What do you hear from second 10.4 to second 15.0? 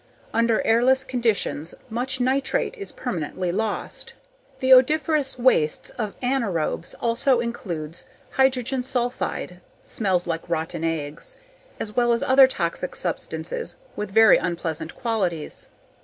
rotten eggs), as well as other toxic substances with very unpleasant